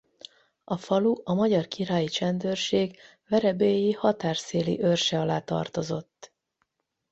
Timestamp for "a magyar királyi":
1.23-2.07